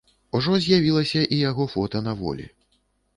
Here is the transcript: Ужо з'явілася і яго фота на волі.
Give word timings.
Ужо 0.37 0.53
з'явілася 0.61 1.21
і 1.37 1.39
яго 1.49 1.67
фота 1.73 2.01
на 2.07 2.13
волі. 2.23 2.47